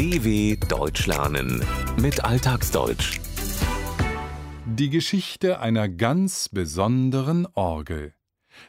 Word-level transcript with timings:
DW 0.00 0.56
Deutsch 0.56 1.06
lernen 1.06 1.62
mit 2.00 2.24
Alltagsdeutsch. 2.24 3.20
Die 4.64 4.88
Geschichte 4.88 5.60
einer 5.60 5.90
ganz 5.90 6.48
besonderen 6.48 7.46
Orgel. 7.52 8.14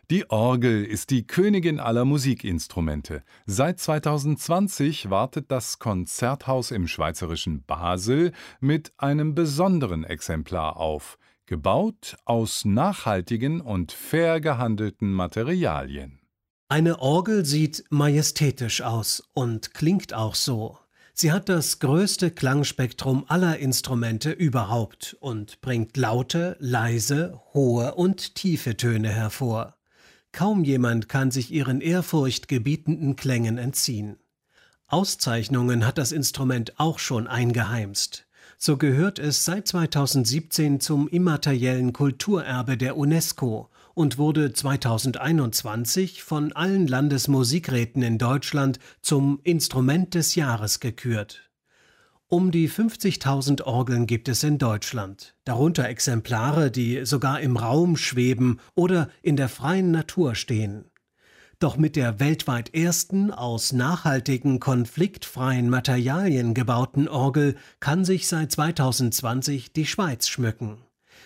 Die 0.10 0.30
Orgel 0.30 0.84
ist 0.84 1.10
die 1.10 1.26
Königin 1.26 1.80
aller 1.80 2.04
Musikinstrumente. 2.04 3.24
Seit 3.46 3.80
2020 3.80 5.10
wartet 5.10 5.50
das 5.54 5.80
Konzerthaus 5.80 6.70
im 6.70 6.90
schweizerischen 6.90 7.64
Basel 7.64 8.34
mit 8.60 8.92
einem 8.98 9.34
besonderen 9.34 10.04
Exemplar 10.04 10.76
auf, 10.76 11.18
gebaut 11.46 12.18
aus 12.26 12.66
nachhaltigen 12.66 13.62
und 13.62 13.94
fair 13.94 14.42
gehandelten 14.42 15.14
Materialien. 15.14 16.20
Eine 16.68 17.00
Orgel 17.00 17.46
sieht 17.46 17.86
majestätisch 17.90 18.82
aus 18.82 19.24
und 19.34 19.74
klingt 19.74 20.14
auch 20.14 20.36
so. 20.36 20.78
Sie 21.14 21.32
hat 21.32 21.50
das 21.50 21.80
größte 21.80 22.32
Klangspektrum 22.32 23.26
aller 23.28 23.60
Instrumente 23.60 24.32
überhaupt 24.32 25.18
und 25.20 25.62
bringt 25.62 25.98
laute, 25.98 26.56
leise, 26.60 27.40
hohe 27.54 27.96
und 27.96 28.36
tiefe 28.36 28.78
Töne 28.78 29.10
hervor. 29.10 29.76
Kaum 30.32 30.64
jemand 30.64 31.10
kann 31.10 31.30
sich 31.30 31.52
ihren 31.52 31.82
ehrfurchtgebietenden 31.82 33.18
Klängen 33.18 33.58
entziehen. 33.58 34.18
Auszeichnungen 34.88 35.86
hat 35.86 35.98
das 35.98 36.12
Instrument 36.12 36.80
auch 36.80 37.00
schon 37.00 37.28
eingeheimst. 37.28 38.28
So 38.58 38.78
gehört 38.78 39.20
es 39.20 39.44
seit 39.44 39.68
2017 39.68 40.80
zum 40.80 41.08
immateriellen 41.08 41.94
Kulturerbe 41.94 42.78
der 42.78 42.96
UNESCO 42.96 43.70
und 43.94 44.18
wurde 44.18 44.54
2021 44.54 46.24
von 46.24 46.52
allen 46.54 46.88
Landesmusikräten 46.88 48.02
in 48.02 48.18
Deutschland 48.18 48.80
zum 49.02 49.40
Instrument 49.44 50.14
des 50.14 50.36
Jahres 50.36 50.80
gekürt. 50.80 51.52
Um 52.28 52.52
die 52.52 52.70
50.000 52.70 53.64
Orgeln 53.64 54.08
gibt 54.08 54.30
es 54.30 54.44
in 54.44 54.58
Deutschland, 54.58 55.36
darunter 55.44 55.90
Exemplare, 55.90 56.72
die 56.72 57.06
sogar 57.06 57.42
im 57.42 57.58
Raum 57.58 57.98
schweben 57.98 58.62
oder 58.74 59.10
in 59.22 59.36
der 59.36 59.50
freien 59.50 59.92
Natur 59.92 60.36
stehen. 60.36 60.86
Doch 61.60 61.78
mit 61.78 61.96
der 61.96 62.20
weltweit 62.20 62.74
ersten 62.74 63.30
aus 63.30 63.72
nachhaltigen, 63.72 64.60
konfliktfreien 64.60 65.70
Materialien 65.70 66.54
gebauten 66.54 67.08
Orgel 67.08 67.56
kann 67.80 68.06
sich 68.06 68.28
seit 68.28 68.52
2020 68.52 69.74
die 69.74 69.86
Schweiz 69.86 70.28
schmücken. 70.28 70.78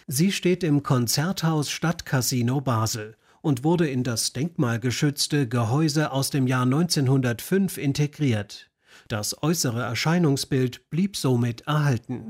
Sie 0.07 0.31
steht 0.31 0.63
im 0.63 0.83
Konzerthaus 0.83 1.71
Stadtcasino 1.71 2.61
Basel 2.61 3.15
und 3.41 3.63
wurde 3.63 3.87
in 3.87 4.03
das 4.03 4.33
denkmalgeschützte 4.33 5.47
Gehäuse 5.47 6.11
aus 6.11 6.29
dem 6.29 6.45
Jahr 6.45 6.61
1905 6.61 7.79
integriert. 7.79 8.69
Das 9.07 9.41
äußere 9.41 9.81
Erscheinungsbild 9.81 10.91
blieb 10.91 11.17
somit 11.17 11.61
erhalten. 11.61 12.21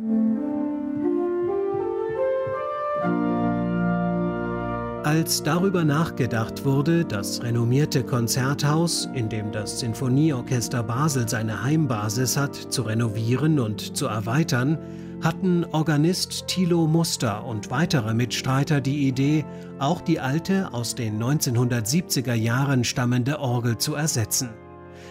Als 5.03 5.43
darüber 5.43 5.83
nachgedacht 5.83 6.63
wurde, 6.63 7.03
das 7.03 7.43
renommierte 7.43 8.05
Konzerthaus, 8.05 9.09
in 9.13 9.27
dem 9.27 9.51
das 9.51 9.81
Sinfonieorchester 9.81 10.81
Basel 10.81 11.27
seine 11.27 11.61
Heimbasis 11.61 12.37
hat, 12.37 12.55
zu 12.55 12.83
renovieren 12.83 13.59
und 13.59 13.97
zu 13.97 14.07
erweitern, 14.07 14.77
hatten 15.21 15.65
Organist 15.65 16.47
Thilo 16.47 16.87
Muster 16.87 17.45
und 17.45 17.71
weitere 17.71 18.13
Mitstreiter 18.13 18.81
die 18.81 19.07
Idee, 19.07 19.45
auch 19.79 20.01
die 20.01 20.19
alte, 20.19 20.73
aus 20.73 20.95
den 20.95 21.21
1970er 21.21 22.33
Jahren 22.33 22.83
stammende 22.83 23.39
Orgel 23.39 23.77
zu 23.77 23.95
ersetzen. 23.95 24.49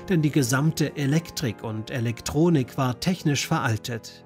Denn 0.08 0.22
die 0.22 0.30
gesamte 0.30 0.96
Elektrik 0.96 1.64
und 1.64 1.90
Elektronik 1.90 2.76
war 2.76 3.00
technisch 3.00 3.46
veraltet. 3.46 4.24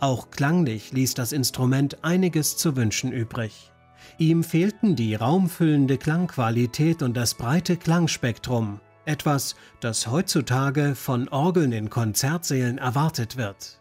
Auch 0.00 0.30
klanglich 0.30 0.92
ließ 0.92 1.14
das 1.14 1.32
Instrument 1.32 2.04
einiges 2.04 2.56
zu 2.56 2.76
wünschen 2.76 3.12
übrig. 3.12 3.72
Ihm 4.16 4.42
fehlten 4.42 4.96
die 4.96 5.14
raumfüllende 5.14 5.98
Klangqualität 5.98 7.02
und 7.02 7.16
das 7.16 7.34
breite 7.34 7.76
Klangspektrum, 7.76 8.80
etwas, 9.04 9.56
das 9.80 10.06
heutzutage 10.06 10.94
von 10.94 11.28
Orgeln 11.28 11.72
in 11.72 11.90
Konzertsälen 11.90 12.78
erwartet 12.78 13.36
wird. 13.36 13.80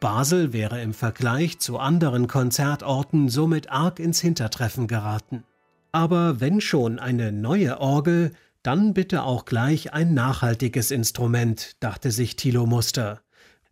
Basel 0.00 0.52
wäre 0.52 0.80
im 0.80 0.94
Vergleich 0.94 1.58
zu 1.58 1.78
anderen 1.78 2.28
Konzertorten 2.28 3.28
somit 3.28 3.70
arg 3.70 3.98
ins 3.98 4.20
Hintertreffen 4.20 4.86
geraten. 4.86 5.44
Aber 5.92 6.40
wenn 6.40 6.60
schon 6.60 6.98
eine 6.98 7.32
neue 7.32 7.80
Orgel, 7.80 8.32
dann 8.62 8.94
bitte 8.94 9.22
auch 9.22 9.44
gleich 9.44 9.92
ein 9.92 10.14
nachhaltiges 10.14 10.90
Instrument, 10.90 11.76
dachte 11.80 12.10
sich 12.10 12.36
Thilo 12.36 12.66
Muster. 12.66 13.22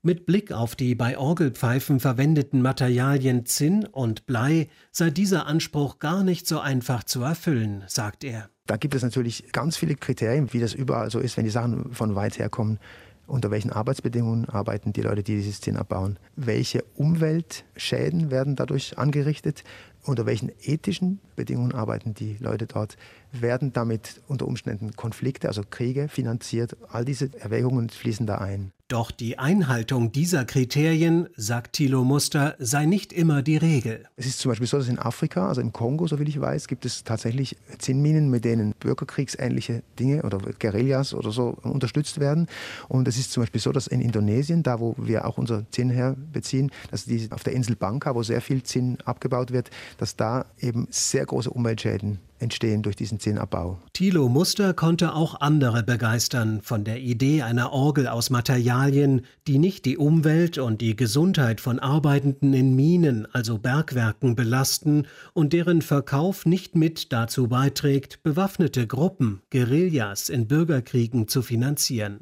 Mit 0.03 0.27
Blick 0.27 0.53
auf 0.53 0.77
die 0.77 0.95
bei 0.95 1.19
Orgelpfeifen 1.19 2.01
verwendeten 2.01 2.63
Materialien 2.63 3.45
Zinn 3.45 3.85
und 3.85 4.27
Blei 4.27 4.69
sei 4.93 5.11
dieser 5.11 5.47
Anspruch 5.47 5.99
gar 5.99 6.23
nicht 6.23 6.47
so 6.47 6.61
einfach 6.61 7.05
zu 7.05 7.23
erfüllen, 7.23 7.85
sagt 7.89 8.25
er. 8.25 8.49
Da 8.67 8.77
gibt 8.77 8.95
es 8.95 9.03
natürlich 9.03 9.53
ganz 9.53 9.77
viele 9.77 9.95
Kriterien, 9.95 10.53
wie 10.53 10.61
das 10.61 10.75
überall 10.75 11.11
so 11.11 11.19
ist, 11.19 11.37
wenn 11.37 11.45
die 11.45 11.51
Sachen 11.51 11.93
von 11.93 12.15
weit 12.15 12.39
her 12.39 12.49
kommen 12.49 12.79
unter 13.27 13.51
welchen 13.51 13.71
Arbeitsbedingungen 13.73 14.49
arbeiten 14.49 14.93
die 14.93 15.03
Leute, 15.03 15.23
die 15.23 15.37
dieses 15.37 15.61
Zinn 15.61 15.77
abbauen, 15.77 16.19
welche 16.37 16.83
Umweltschäden 16.95 18.31
werden 18.31 18.57
dadurch 18.57 18.99
angerichtet, 18.99 19.65
unter 20.05 20.27
welchen 20.27 20.51
ethischen 20.63 21.21
Bedingungen 21.35 21.75
arbeiten 21.75 22.15
die 22.15 22.37
Leute 22.39 22.67
dort, 22.67 22.97
werden 23.33 23.73
damit 23.73 24.21
unter 24.29 24.47
Umständen 24.47 24.95
Konflikte, 24.95 25.49
also 25.49 25.63
Kriege 25.69 26.09
finanziert. 26.09 26.77
All 26.89 27.05
diese 27.05 27.31
Erwägungen 27.41 27.91
fließen 27.91 28.27
da 28.27 28.37
ein. 28.37 28.73
Doch 28.89 29.11
die 29.11 29.37
Einhaltung 29.37 30.13
dieser 30.13 30.45
Kriterien, 30.45 31.29
sagt 31.35 31.73
Thilo 31.73 32.05
Muster, 32.05 32.55
sei 32.61 32.87
nicht 32.87 33.13
immer 33.13 33.43
die 33.43 33.57
Regel. 33.57 34.05
Es 34.15 34.27
ist 34.27 34.39
zum 34.39 34.53
Beispiel 34.53 34.69
so, 34.69 34.79
dass 34.79 34.87
in 34.87 35.01
Afrika, 35.01 35.49
also 35.49 35.61
im 35.61 35.73
Kongo, 35.73 36.07
so 36.07 36.21
wie 36.21 36.23
ich 36.23 36.41
weiß, 36.41 36.69
gibt 36.69 36.87
es 36.87 37.03
tatsächlich 37.03 37.57
Zinnminen, 37.79 38.31
mit 38.31 38.45
denen 38.45 38.75
bürgerkriegsähnliche 38.79 39.83
Dinge 39.99 40.23
oder 40.23 40.39
Guerillas 40.39 41.15
oder 41.15 41.33
so 41.33 41.59
unterstützt 41.63 42.21
werden. 42.21 42.47
Und 42.87 43.09
es 43.09 43.19
ist 43.19 43.33
zum 43.33 43.43
Beispiel 43.43 43.61
so, 43.61 43.73
dass 43.73 43.89
in 43.89 44.01
Indonesien, 44.01 44.63
da 44.63 44.79
wo 44.79 44.95
wir 44.99 45.27
auch 45.27 45.37
unser 45.37 45.69
Zinn 45.73 45.91
herbeziehen, 45.91 46.71
dass 46.93 47.07
die 47.07 47.27
auf 47.33 47.43
der 47.43 47.55
Insel 47.55 47.75
Banka, 47.75 48.15
wo 48.15 48.23
sehr 48.23 48.41
viel 48.41 48.63
Zinn 48.63 48.99
abgebaut 49.05 49.51
wird, 49.51 49.69
dass 49.99 50.15
da 50.15 50.45
eben 50.61 50.87
sehr 50.91 51.27
große 51.27 51.51
Umweltschäden 51.51 52.21
entstehen 52.39 52.83
durch 52.83 52.97
diesen 52.97 53.21
Zinnabbau. 53.21 53.81
Thilo 53.93 54.29
Muster 54.29 54.75
konnte 54.75 55.15
auch 55.15 55.41
andere 55.41 55.83
begeistern 55.83 56.61
von 56.63 56.85
der 56.85 57.01
Idee 57.01 57.43
einer 57.43 57.73
Orgel 57.73 58.09
aus 58.09 58.31
Materialien, 58.31 59.23
die 59.47 59.59
nicht 59.59 59.85
die 59.85 59.97
Umwelt 59.97 60.59
und 60.59 60.81
die 60.81 60.97
Gesundheit 60.97 61.61
von 61.61 61.79
Arbeitenden 61.79 62.55
in 62.55 62.77
Minen, 62.77 63.27
also 63.33 63.59
Bergwerken, 63.59 64.37
belasten 64.37 65.07
und 65.33 65.53
deren 65.53 65.83
Verkauf 65.83 66.47
nicht 66.47 66.77
mit 66.77 67.13
dazu 67.13 67.49
beiträgt, 67.49 68.23
bewaffnete 68.23 68.87
Gruppen, 68.87 69.43
Guerillas 69.51 70.29
in 70.29 70.49
Bürgerkriegen 70.49 71.29
zu 71.29 71.43
finanzieren. 71.43 72.21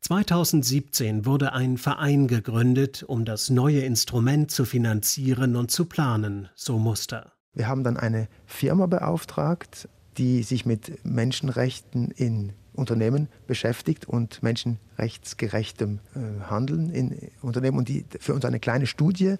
2017 0.00 1.26
wurde 1.26 1.52
ein 1.52 1.76
Verein 1.76 2.26
gegründet, 2.26 3.02
um 3.02 3.24
das 3.26 3.50
neue 3.50 3.80
Instrument 3.80 4.50
zu 4.50 4.64
finanzieren 4.64 5.56
und 5.56 5.70
zu 5.70 5.84
planen, 5.84 6.48
so 6.54 6.78
Muster. 6.78 7.32
Wir 7.52 7.68
haben 7.68 7.84
dann 7.84 7.96
eine 7.96 8.28
Firma 8.46 8.86
beauftragt, 8.86 9.88
die 10.18 10.42
sich 10.42 10.66
mit 10.66 11.04
Menschenrechten 11.04 12.10
in 12.10 12.52
Unternehmen 12.72 13.28
beschäftigt 13.46 14.06
und 14.06 14.42
menschenrechtsgerechtem 14.42 15.98
äh, 16.14 16.48
Handeln 16.48 16.90
in 16.90 17.30
Unternehmen 17.42 17.78
und 17.78 17.88
die 17.88 18.04
für 18.20 18.32
uns 18.32 18.44
eine 18.44 18.60
kleine 18.60 18.86
Studie 18.86 19.36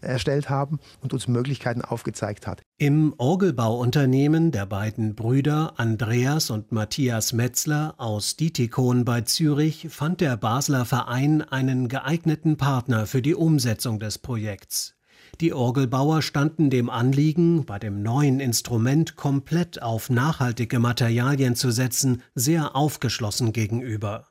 erstellt 0.00 0.50
haben 0.50 0.80
und 1.00 1.12
uns 1.12 1.28
Möglichkeiten 1.28 1.82
aufgezeigt 1.82 2.46
hat. 2.46 2.62
Im 2.78 3.14
Orgelbauunternehmen 3.18 4.50
der 4.50 4.66
beiden 4.66 5.14
Brüder 5.14 5.74
Andreas 5.76 6.50
und 6.50 6.72
Matthias 6.72 7.32
Metzler 7.32 7.94
aus 7.98 8.36
Dietikon 8.36 9.04
bei 9.04 9.22
Zürich 9.22 9.86
fand 9.90 10.20
der 10.20 10.36
Basler 10.36 10.84
Verein 10.84 11.42
einen 11.42 11.88
geeigneten 11.88 12.56
Partner 12.56 13.06
für 13.06 13.22
die 13.22 13.34
Umsetzung 13.34 14.00
des 14.00 14.18
Projekts. 14.18 14.94
Die 15.40 15.52
Orgelbauer 15.52 16.22
standen 16.22 16.70
dem 16.70 16.90
Anliegen, 16.90 17.64
bei 17.64 17.78
dem 17.78 18.02
neuen 18.02 18.38
Instrument 18.38 19.16
komplett 19.16 19.82
auf 19.82 20.10
nachhaltige 20.10 20.78
Materialien 20.78 21.56
zu 21.56 21.70
setzen, 21.70 22.22
sehr 22.34 22.76
aufgeschlossen 22.76 23.52
gegenüber. 23.52 24.28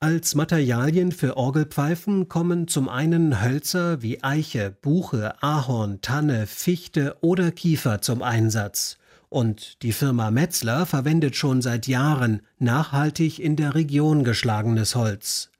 Als 0.00 0.36
Materialien 0.36 1.10
für 1.10 1.36
Orgelpfeifen 1.36 2.28
kommen 2.28 2.68
zum 2.68 2.88
einen 2.88 3.42
Hölzer 3.42 4.00
wie 4.00 4.22
Eiche, 4.22 4.70
Buche, 4.70 5.42
Ahorn, 5.42 6.00
Tanne, 6.00 6.46
Fichte 6.46 7.16
oder 7.20 7.50
Kiefer 7.50 8.00
zum 8.00 8.22
Einsatz. 8.22 8.96
Und 9.28 9.82
die 9.82 9.92
Firma 9.92 10.30
Metzler 10.30 10.86
verwendet 10.86 11.34
schon 11.34 11.62
seit 11.62 11.88
Jahren 11.88 12.42
nachhaltig 12.58 13.40
in 13.40 13.56
der 13.56 13.74
Region 13.74 14.22
geschlagenes 14.22 14.94
Holz. 14.94 15.50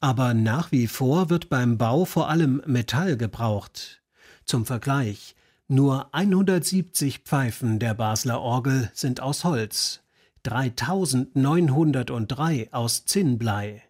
Aber 0.00 0.32
nach 0.32 0.72
wie 0.72 0.86
vor 0.86 1.28
wird 1.28 1.50
beim 1.50 1.76
Bau 1.76 2.06
vor 2.06 2.30
allem 2.30 2.62
Metall 2.66 3.18
gebraucht. 3.18 4.02
Zum 4.46 4.66
Vergleich, 4.66 5.36
nur 5.68 6.14
170 6.14 7.20
Pfeifen 7.20 7.78
der 7.78 7.94
Basler 7.94 8.42
Orgel 8.42 8.90
sind 8.92 9.20
aus 9.20 9.44
Holz, 9.44 10.02
3903 10.42 12.68
aus 12.70 13.06
Zinnblei. 13.06 13.82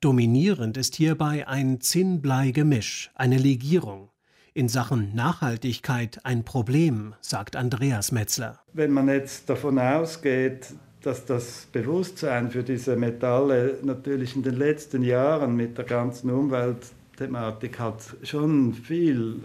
Dominierend 0.00 0.76
ist 0.76 0.96
hierbei 0.96 1.46
ein 1.46 1.80
Zinn-Blei-Gemisch, 1.80 3.12
eine 3.14 3.38
Legierung. 3.38 4.10
In 4.52 4.68
Sachen 4.68 5.14
Nachhaltigkeit 5.14 6.18
ein 6.24 6.44
Problem, 6.44 7.14
sagt 7.20 7.54
Andreas 7.54 8.10
Metzler. 8.10 8.58
Wenn 8.72 8.90
man 8.90 9.06
jetzt 9.08 9.48
davon 9.48 9.78
ausgeht, 9.78 10.74
dass 11.02 11.24
das 11.24 11.68
Bewusstsein 11.70 12.50
für 12.50 12.64
diese 12.64 12.96
Metalle 12.96 13.78
natürlich 13.82 14.34
in 14.34 14.42
den 14.42 14.56
letzten 14.56 15.02
Jahren 15.02 15.54
mit 15.54 15.78
der 15.78 15.84
ganzen 15.84 16.30
Umweltthematik 16.30 17.78
halt 17.78 18.16
schon 18.24 18.74
viel 18.74 19.40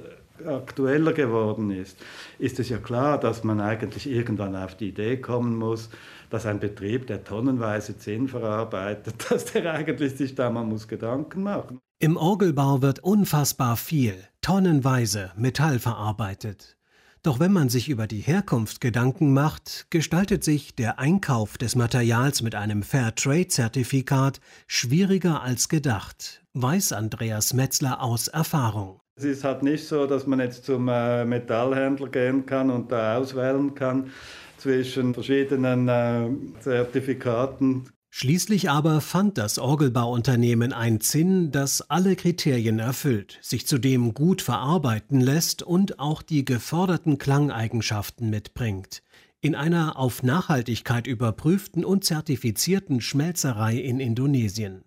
aktueller 0.46 1.14
geworden 1.14 1.72
ist, 1.72 1.98
ist 2.38 2.60
es 2.60 2.70
ja 2.70 2.78
klar, 2.78 3.20
dass 3.20 3.44
man 3.44 3.60
eigentlich 3.60 4.10
irgendwann 4.10 4.56
auf 4.56 4.76
die 4.76 4.90
Idee 4.90 5.18
kommen 5.18 5.56
muss, 5.56 5.90
dass 6.30 6.46
ein 6.46 6.60
Betrieb, 6.60 7.08
der 7.08 7.24
tonnenweise 7.24 7.98
Zinn 7.98 8.28
verarbeitet, 8.28 9.26
dass 9.30 9.46
der 9.46 9.74
eigentlich 9.74 10.16
sich 10.16 10.36
da 10.36 10.50
mal 10.50 10.64
muss 10.64 10.88
Gedanken 10.88 11.44
machen. 11.44 11.80
Im 12.00 12.16
Orgelbau 12.16 12.82
wird 12.82 13.00
unfassbar 13.00 13.76
viel, 13.76 14.16
tonnenweise 14.42 15.32
Metall 15.36 15.80
verarbeitet. 15.80 16.78
Doch 17.22 17.42
wenn 17.42 17.52
man 17.52 17.68
sich 17.68 17.90
über 17.90 18.08
die 18.08 18.22
Herkunft 18.22 18.80
Gedanken 18.80 19.34
macht, 19.34 19.88
gestaltet 19.90 20.46
sich 20.46 20.76
der 20.76 21.00
Einkauf 21.00 21.58
des 21.58 21.76
Materials 21.76 22.42
mit 22.42 22.56
einem 22.56 22.82
Fairtrade-Zertifikat 22.82 24.40
schwieriger 24.68 25.42
als 25.42 25.68
gedacht, 25.68 26.46
weiß 26.54 26.94
Andreas 26.94 27.54
Metzler 27.54 28.02
aus 28.02 28.30
Erfahrung. 28.30 29.02
Es 29.20 29.26
ist 29.26 29.44
halt 29.44 29.64
nicht 29.64 29.86
so, 29.86 30.06
dass 30.06 30.28
man 30.28 30.40
jetzt 30.40 30.64
zum 30.64 30.88
äh, 30.88 31.26
Metallhändler 31.26 32.08
gehen 32.08 32.46
kann 32.46 32.70
und 32.70 32.90
da 32.90 33.18
auswählen 33.18 33.76
kann 33.76 34.12
zwischen 34.56 35.14
verschiedenen 35.14 35.90
äh, 35.90 36.30
Zertifikaten. 36.62 37.90
Schließlich 38.10 38.70
aber 38.70 39.02
fand 39.02 39.38
das 39.38 39.60
Orgelbauunternehmen 39.60 40.72
ein 40.72 41.02
Zinn, 41.02 41.52
das 41.52 41.82
alle 41.90 42.16
Kriterien 42.16 42.80
erfüllt, 42.80 43.40
sich 43.42 43.68
zudem 43.68 44.14
gut 44.14 44.42
verarbeiten 44.42 45.20
lässt 45.20 45.64
und 45.64 46.00
auch 46.00 46.22
die 46.22 46.46
geforderten 46.46 47.18
Klangeigenschaften 47.18 48.30
mitbringt. 48.30 49.04
In 49.42 49.54
einer 49.54 50.00
auf 50.00 50.24
Nachhaltigkeit 50.24 51.08
überprüften 51.08 51.84
und 51.84 52.06
zertifizierten 52.06 53.02
Schmelzerei 53.02 53.76
in 53.76 54.00
Indonesien. 54.00 54.86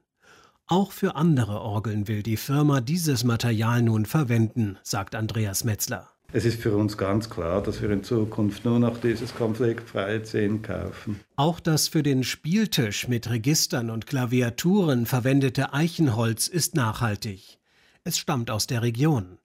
Auch 0.66 0.92
für 0.92 1.16
andere 1.16 1.60
Orgeln 1.60 2.08
will 2.08 2.22
die 2.22 2.36
Firma 2.36 2.80
dieses 2.80 3.24
Material 3.24 3.82
nun 3.82 4.06
verwenden, 4.06 4.78
sagt 4.82 5.14
Andreas 5.14 5.64
Metzler. 5.64 6.08
Es 6.34 6.46
ist 6.46 6.62
für 6.62 6.74
uns 6.74 6.96
ganz 6.96 7.28
klar, 7.28 7.62
dass 7.62 7.82
wir 7.82 7.90
in 7.90 8.04
Zukunft 8.04 8.64
nur 8.64 8.78
noch 8.78 8.98
dieses 8.98 9.34
konfliktfreie 9.34 10.22
10 10.22 10.62
kaufen. 10.62 11.20
Auch 11.36 11.60
das 11.60 11.88
für 11.88 12.02
den 12.02 12.24
Spieltisch 12.24 13.06
mit 13.06 13.28
Registern 13.28 13.90
und 13.90 14.06
Klaviaturen 14.06 15.04
verwendete 15.04 15.74
Eichenholz 15.74 16.46
ist 16.48 16.74
nachhaltig. 16.74 17.58
Es 18.04 18.18
stammt 18.18 18.50
aus 18.50 18.66
der 18.66 18.80
Region. 18.80 19.38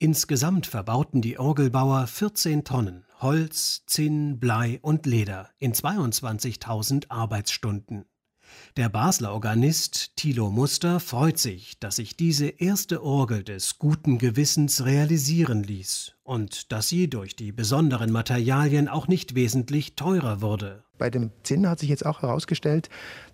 Insgesamt 0.00 0.66
verbauten 0.66 1.22
die 1.22 1.38
Orgelbauer 1.38 2.08
14 2.08 2.64
Tonnen 2.64 3.04
Holz, 3.20 3.84
Zinn, 3.86 4.40
Blei 4.40 4.80
und 4.82 5.06
Leder 5.06 5.48
in 5.60 5.74
22.000 5.74 7.08
Arbeitsstunden. 7.08 8.04
Der 8.76 8.88
Basler 8.88 9.32
Organist 9.32 10.16
Thilo 10.16 10.50
Muster 10.50 11.00
freut 11.00 11.38
sich, 11.38 11.78
dass 11.78 11.96
sich 11.96 12.16
diese 12.16 12.46
erste 12.46 13.02
Orgel 13.02 13.44
des 13.44 13.78
guten 13.78 14.18
Gewissens 14.18 14.84
realisieren 14.84 15.62
ließ 15.62 16.14
und 16.22 16.72
dass 16.72 16.88
sie 16.88 17.08
durch 17.08 17.36
die 17.36 17.52
besonderen 17.52 18.12
Materialien 18.12 18.88
auch 18.88 19.08
nicht 19.08 19.34
wesentlich 19.34 19.94
teurer 19.96 20.40
wurde. 20.40 20.84
Bei 20.98 21.10
dem 21.10 21.32
Zinn 21.42 21.68
hat 21.68 21.80
sich 21.80 21.88
jetzt 21.88 22.06
auch 22.06 22.22
herausgestellt, 22.22 22.88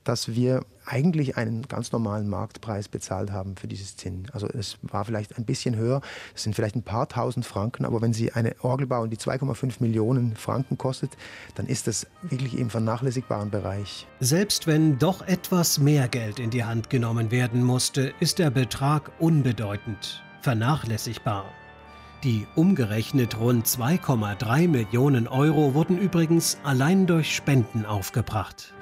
dass 0.08 0.34
wir 0.34 0.64
eigentlich 0.86 1.36
einen 1.36 1.68
ganz 1.68 1.92
normalen 1.92 2.28
Marktpreis 2.28 2.88
bezahlt 2.88 3.30
haben 3.30 3.56
für 3.56 3.68
dieses 3.68 3.96
Zinn. 3.98 4.26
Also 4.32 4.48
es 4.48 4.78
war 4.80 5.04
vielleicht 5.04 5.36
ein 5.36 5.44
bisschen 5.44 5.76
höher, 5.76 6.00
es 6.34 6.44
sind 6.44 6.54
vielleicht 6.54 6.76
ein 6.76 6.82
paar 6.82 7.08
tausend 7.08 7.44
Franken, 7.44 7.84
aber 7.84 8.00
wenn 8.00 8.14
Sie 8.14 8.32
eine 8.32 8.56
Orgel 8.62 8.86
bauen, 8.86 9.10
die 9.10 9.18
2,5 9.18 9.74
Millionen 9.80 10.34
Franken 10.34 10.78
kostet, 10.78 11.10
dann 11.56 11.66
ist 11.66 11.88
das 11.88 12.06
wirklich 12.22 12.58
im 12.58 12.70
vernachlässigbaren 12.70 13.50
Bereich. 13.50 14.06
Selbst 14.20 14.66
wenn 14.66 14.98
doch 14.98 15.20
etwas 15.26 15.78
mehr 15.78 16.08
Geld 16.08 16.38
in 16.38 16.48
die 16.48 16.64
Hand 16.64 16.88
genommen 16.88 17.30
werden 17.30 17.62
musste, 17.62 18.14
ist 18.18 18.38
der 18.38 18.50
Betrag 18.50 19.10
unbedeutend, 19.18 20.22
vernachlässigbar. 20.40 21.44
Die 22.24 22.46
umgerechnet 22.56 23.38
rund 23.38 23.66
2,3 23.66 24.68
Millionen 24.68 25.28
Euro 25.28 25.74
wurden 25.74 25.98
übrigens 25.98 26.58
allein 26.64 27.06
durch 27.06 27.36
Spenden 27.36 27.84
aufgebracht. 27.84 28.74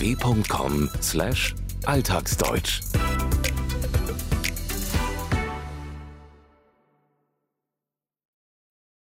dw.com/alltagsdeutsch 0.00 2.80